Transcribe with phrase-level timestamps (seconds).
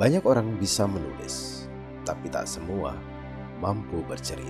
[0.00, 1.68] Banyak orang bisa menulis,
[2.08, 2.96] tapi tak semua
[3.60, 4.48] mampu bercerita.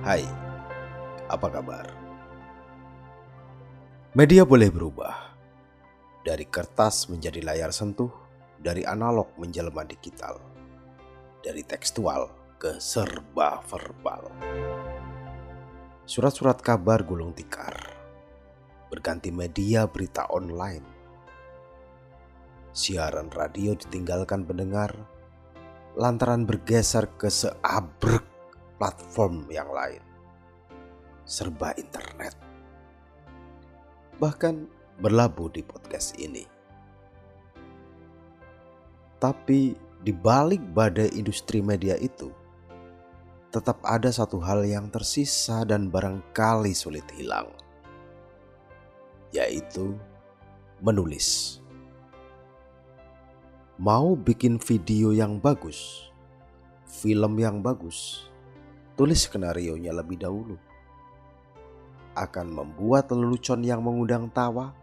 [0.00, 0.24] Hai,
[1.28, 1.84] apa kabar?
[4.16, 5.36] Media boleh berubah
[6.24, 8.08] dari kertas menjadi layar sentuh,
[8.56, 10.53] dari analog menjelma digital
[11.44, 14.32] dari tekstual ke serba verbal.
[16.08, 17.76] Surat-surat kabar gulung tikar,
[18.88, 20.88] berganti media berita online.
[22.72, 24.96] Siaran radio ditinggalkan pendengar
[25.94, 28.24] lantaran bergeser ke seabrek
[28.80, 30.02] platform yang lain.
[31.28, 32.34] Serba internet.
[34.18, 34.54] Bahkan
[34.98, 36.44] berlabuh di podcast ini.
[39.22, 39.72] Tapi
[40.04, 42.28] di balik badai industri media itu,
[43.48, 47.48] tetap ada satu hal yang tersisa dan barangkali sulit hilang,
[49.32, 49.96] yaitu
[50.84, 51.56] menulis.
[53.80, 56.12] Mau bikin video yang bagus,
[56.84, 58.28] film yang bagus,
[59.00, 60.60] tulis skenario-nya lebih dahulu.
[62.12, 64.76] Akan membuat lelucon yang mengundang tawa,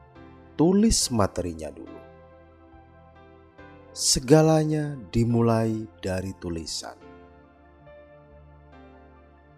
[0.58, 2.01] tulis materinya dulu
[3.92, 6.96] segalanya dimulai dari tulisan.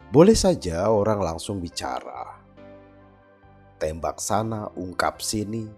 [0.09, 2.42] Boleh saja orang langsung bicara,
[3.78, 5.70] tembak sana, ungkap sini,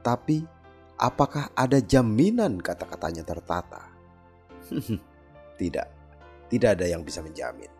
[0.00, 0.44] tapi
[0.96, 3.84] apakah ada jaminan kata-katanya tertata?
[5.60, 5.88] tidak,
[6.48, 7.72] tidak ada yang bisa menjamin.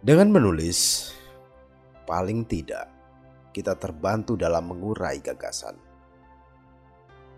[0.00, 1.12] Dengan menulis,
[2.04, 2.88] paling tidak
[3.52, 5.85] kita terbantu dalam mengurai gagasan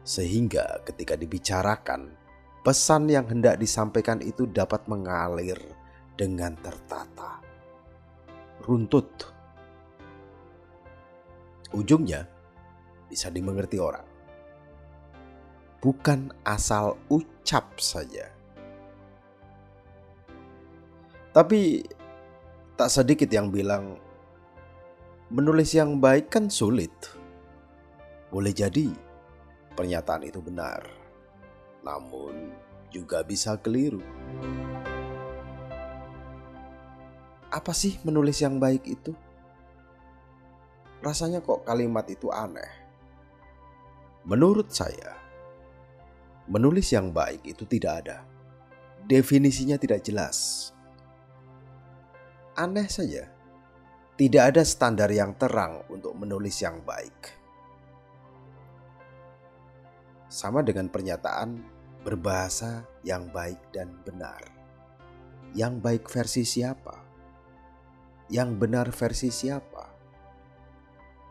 [0.08, 2.16] sehingga ketika dibicarakan,
[2.64, 5.60] pesan yang hendak disampaikan itu dapat mengalir
[6.16, 7.44] dengan tertata.
[8.64, 9.36] Runtut.
[11.76, 12.24] Ujungnya
[13.12, 14.08] bisa dimengerti orang.
[15.84, 18.32] Bukan asal ucap saja.
[21.36, 21.84] Tapi
[22.80, 24.00] tak sedikit yang bilang
[25.28, 26.90] menulis yang baik kan sulit.
[28.32, 29.07] Boleh jadi
[29.78, 30.82] pernyataan itu benar,
[31.86, 32.50] namun
[32.90, 34.02] juga bisa keliru.
[37.46, 39.14] Apa sih menulis yang baik itu?
[40.98, 42.90] Rasanya kok kalimat itu aneh.
[44.26, 45.14] Menurut saya,
[46.50, 48.26] menulis yang baik itu tidak ada.
[49.06, 50.68] Definisinya tidak jelas.
[52.58, 53.30] Aneh saja.
[54.18, 57.37] Tidak ada standar yang terang untuk menulis yang baik
[60.28, 61.64] sama dengan pernyataan
[62.04, 64.40] berbahasa yang baik dan benar.
[65.56, 66.96] Yang baik versi siapa?
[68.28, 69.88] Yang benar versi siapa?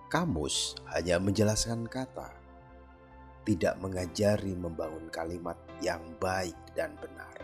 [0.10, 2.34] Kamus hanya menjelaskan kata,
[3.46, 7.38] tidak mengajari membangun kalimat yang baik dan benar.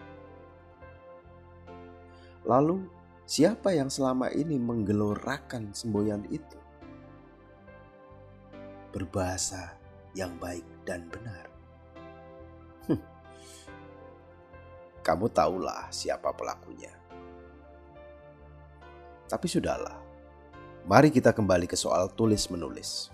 [2.43, 2.89] Lalu,
[3.29, 6.59] siapa yang selama ini menggelorakan semboyan itu?
[8.89, 9.82] Berbahasa
[10.13, 11.49] yang baik dan benar.
[15.05, 16.93] Kamu tahulah siapa pelakunya.
[19.27, 19.99] Tapi sudahlah,
[20.87, 23.11] mari kita kembali ke soal tulis-menulis.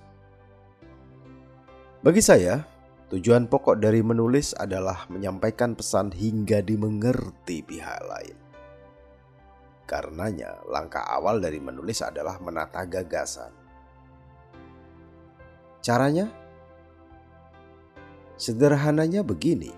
[2.00, 2.64] Bagi saya,
[3.12, 8.38] tujuan pokok dari menulis adalah menyampaikan pesan hingga dimengerti pihak lain.
[9.90, 13.50] Karenanya, langkah awal dari menulis adalah menata gagasan.
[15.82, 16.30] Caranya
[18.40, 19.76] Sederhananya begini.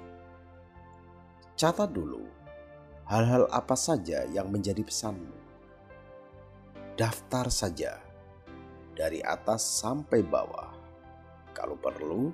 [1.57, 2.22] Catat dulu
[3.09, 5.33] hal-hal apa saja yang menjadi pesanmu.
[6.94, 7.97] Daftar saja
[8.94, 10.69] dari atas sampai bawah.
[11.57, 12.29] Kalau perlu,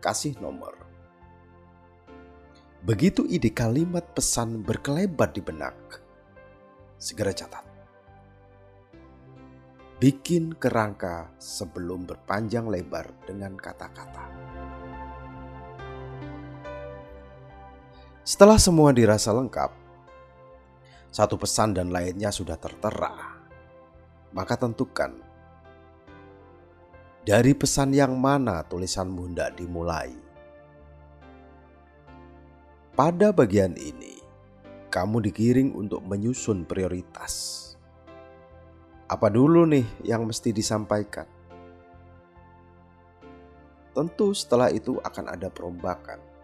[0.00, 0.72] kasih nomor.
[2.80, 5.76] Begitu ide kalimat pesan berkelebat di benak,
[6.96, 7.68] segera catat.
[10.00, 14.45] Bikin kerangka sebelum berpanjang lebar dengan kata-kata.
[18.26, 19.70] Setelah semua dirasa lengkap,
[21.14, 23.38] satu pesan dan lainnya sudah tertera.
[24.34, 25.14] Maka tentukan
[27.22, 30.10] dari pesan yang mana tulisanmu hendak dimulai.
[32.98, 34.18] Pada bagian ini,
[34.90, 37.62] kamu digiring untuk menyusun prioritas.
[39.06, 41.30] Apa dulu nih yang mesti disampaikan?
[43.94, 46.34] Tentu setelah itu akan ada perombakan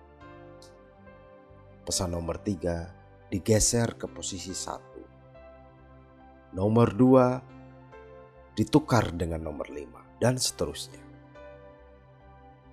[1.83, 2.95] pesan nomor tiga
[3.33, 5.03] digeser ke posisi satu.
[6.53, 7.41] Nomor dua
[8.53, 11.01] ditukar dengan nomor lima dan seterusnya.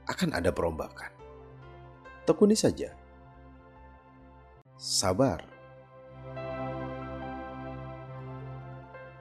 [0.06, 1.10] Akan ada perombakan.
[2.28, 2.92] Tekuni saja.
[4.76, 5.42] Sabar.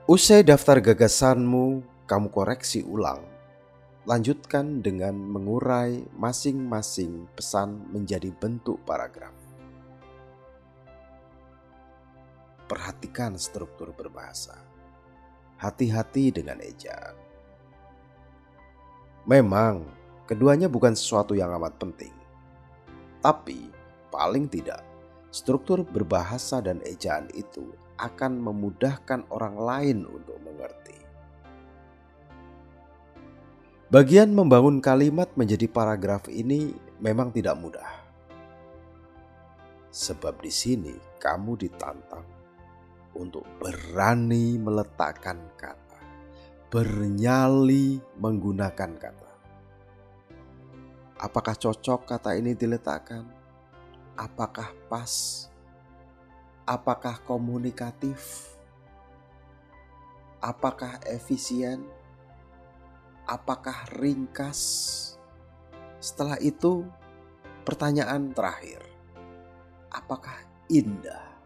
[0.09, 3.21] Usai daftar gagasanmu, kamu koreksi ulang.
[4.09, 9.48] Lanjutkan dengan mengurai masing-masing pesan menjadi bentuk paragraf.
[12.69, 14.61] Perhatikan struktur berbahasa.
[15.57, 17.17] Hati-hati dengan ejaan.
[19.25, 19.89] Memang,
[20.29, 22.13] keduanya bukan sesuatu yang amat penting.
[23.25, 23.73] Tapi,
[24.13, 24.85] paling tidak,
[25.33, 31.01] struktur berbahasa dan ejaan itu akan memudahkan orang lain untuk mengerti.
[33.89, 37.89] Bagian membangun kalimat menjadi paragraf ini memang tidak mudah.
[39.89, 42.38] Sebab di sini kamu ditantang
[43.17, 46.01] untuk berani meletakkan kata,
[46.69, 49.33] bernyali menggunakan kata.
[51.19, 53.27] Apakah cocok kata ini diletakkan?
[54.19, 55.47] Apakah pas?
[56.69, 58.53] apakah komunikatif,
[60.45, 61.81] apakah efisien,
[63.25, 64.61] apakah ringkas.
[65.97, 66.85] Setelah itu,
[67.65, 68.85] pertanyaan terakhir,
[69.89, 70.37] apakah
[70.69, 71.38] indah?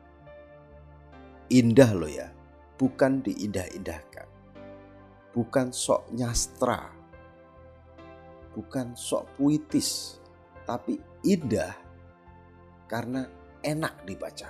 [1.52, 2.32] Indah loh ya,
[2.80, 4.24] bukan diindah-indahkan,
[5.36, 6.88] bukan sok nyastra,
[8.56, 10.16] bukan sok puitis,
[10.64, 10.96] tapi
[11.28, 11.76] indah
[12.88, 13.28] karena
[13.60, 14.48] enak dibaca.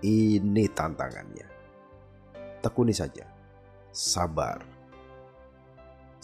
[0.00, 1.44] Ini tantangannya.
[2.64, 3.28] Tekuni saja.
[3.92, 4.64] Sabar.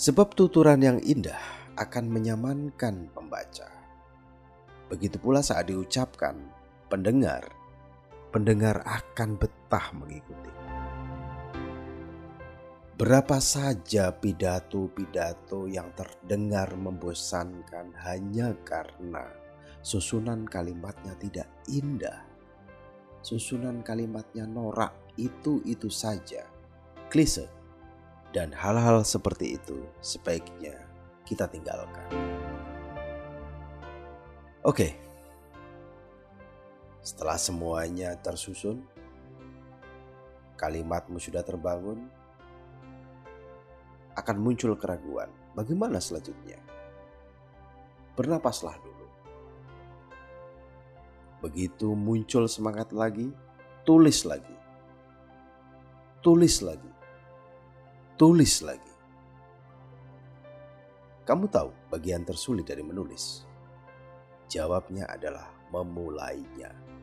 [0.01, 1.41] Sebab tuturan yang indah
[1.77, 3.69] akan menyamankan pembaca.
[4.89, 6.41] Begitu pula saat diucapkan,
[6.89, 7.53] pendengar,
[8.37, 10.53] pendengar akan betah mengikuti.
[12.97, 19.25] Berapa saja pidato-pidato yang terdengar membosankan hanya karena
[19.81, 22.37] susunan kalimatnya tidak indah
[23.27, 26.47] susunan kalimatnya norak itu-itu saja,
[27.11, 27.51] klise,
[28.31, 30.79] dan hal-hal seperti itu sebaiknya
[31.27, 32.07] kita tinggalkan.
[34.63, 34.95] Oke,
[37.07, 38.83] setelah semuanya tersusun,
[40.59, 42.03] kalimatmu sudah terbangun,
[44.19, 45.31] akan muncul keraguan.
[45.55, 46.59] Bagaimana selanjutnya?
[48.19, 49.07] Bernapaslah dulu.
[51.47, 53.31] Begitu muncul semangat lagi,
[53.87, 54.57] tulis lagi.
[56.27, 56.93] Tulis lagi.
[58.19, 58.95] Tulis lagi.
[61.23, 63.47] Kamu tahu bagian tersulit dari menulis?
[64.51, 66.96] Jawabnya adalah memulainya.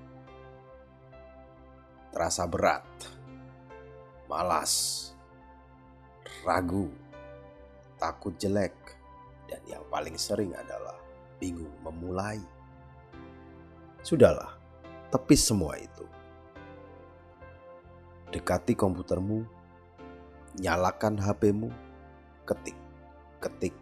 [2.14, 2.86] Terasa berat,
[4.30, 5.10] malas,
[6.46, 6.94] ragu,
[7.98, 8.78] takut jelek,
[9.50, 10.94] dan yang paling sering adalah
[11.42, 12.38] bingung memulai.
[14.06, 14.54] Sudahlah,
[15.10, 16.06] tepis semua itu.
[18.30, 19.42] Dekati komputermu,
[20.62, 21.74] nyalakan HPmu,
[22.46, 22.78] ketik,
[23.42, 23.74] ketik,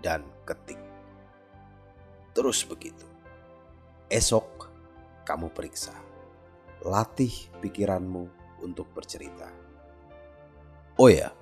[0.00, 0.80] dan ketik.
[2.32, 3.04] Terus begitu.
[4.08, 4.72] Esok
[5.28, 6.07] kamu periksa.
[6.86, 8.30] Latih pikiranmu
[8.62, 9.50] untuk bercerita.
[10.94, 11.34] Oh ya,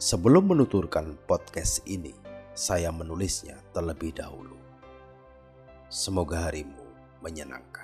[0.00, 2.16] sebelum menuturkan podcast ini,
[2.56, 4.56] saya menulisnya terlebih dahulu.
[5.92, 6.80] Semoga harimu
[7.20, 7.83] menyenangkan.